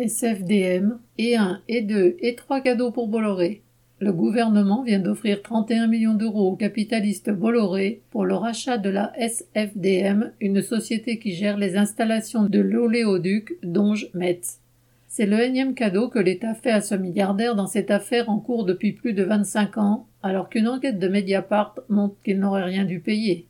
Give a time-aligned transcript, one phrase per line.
[0.00, 3.62] SFDM, et un, et deux, et trois cadeaux pour Bolloré.
[3.98, 9.12] Le gouvernement vient d'offrir 31 millions d'euros au capitaliste Bolloré pour le rachat de la
[9.18, 14.60] SFDM, une société qui gère les installations de l'oléoduc Donge-Metz.
[15.06, 18.64] C'est le énième cadeau que l'État fait à ce milliardaire dans cette affaire en cours
[18.64, 23.00] depuis plus de 25 ans, alors qu'une enquête de Mediapart montre qu'il n'aurait rien dû
[23.00, 23.49] payer.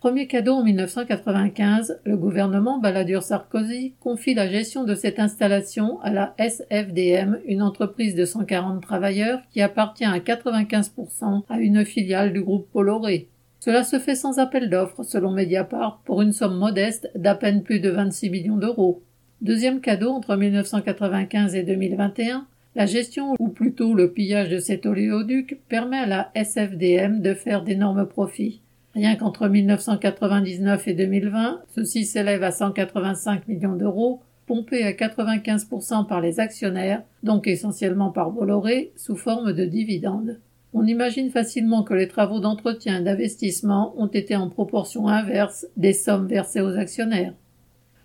[0.00, 6.34] Premier cadeau en 1995, le gouvernement Balladur-Sarkozy confie la gestion de cette installation à la
[6.38, 12.68] SFDM, une entreprise de 140 travailleurs qui appartient à 95% à une filiale du groupe
[12.72, 13.26] Bolloré.
[13.58, 17.80] Cela se fait sans appel d'offres, selon Mediapart, pour une somme modeste d'à peine plus
[17.80, 19.02] de 26 millions d'euros.
[19.40, 25.58] Deuxième cadeau entre 1995 et 2021, la gestion ou plutôt le pillage de cet oléoduc
[25.68, 28.60] permet à la SFDM de faire d'énormes profits.
[28.98, 36.20] Rien qu'entre 1999 et 2020, ceci s'élève à 185 millions d'euros, pompés à 95% par
[36.20, 40.40] les actionnaires, donc essentiellement par Bolloré, sous forme de dividendes.
[40.74, 45.92] On imagine facilement que les travaux d'entretien et d'investissement ont été en proportion inverse des
[45.92, 47.34] sommes versées aux actionnaires.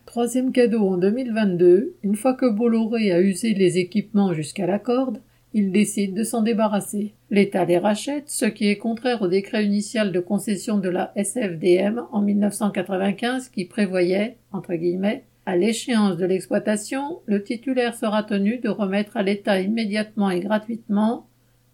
[0.05, 5.21] Troisième cadeau en 2022, une fois que Bolloré a usé les équipements jusqu'à la corde,
[5.53, 7.13] il décide de s'en débarrasser.
[7.29, 12.01] L'État les rachète, ce qui est contraire au décret initial de concession de la SFDM
[12.11, 18.69] en 1995 qui prévoyait, entre guillemets, à l'échéance de l'exploitation, le titulaire sera tenu de
[18.69, 21.27] remettre à l'État immédiatement et gratuitement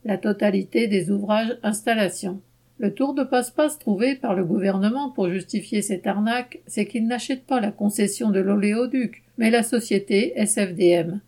[0.06, 2.42] la totalité des ouvrages installations.
[2.80, 7.46] Le tour de passe-passe trouvé par le gouvernement pour justifier cette arnaque, c'est qu'il n'achète
[7.46, 11.20] pas la concession de l'oléoduc, mais la société SFDM.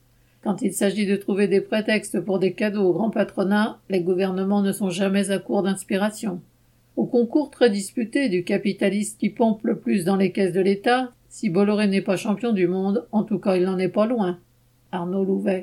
[0.43, 4.63] Quand il s'agit de trouver des prétextes pour des cadeaux au grand patronat, les gouvernements
[4.63, 6.41] ne sont jamais à court d'inspiration.
[6.95, 11.11] Au concours très disputé du capitaliste qui pompe le plus dans les caisses de l'État,
[11.29, 14.39] si Bolloré n'est pas champion du monde, en tout cas il n'en est pas loin.
[14.91, 15.59] Arnaud Louvet.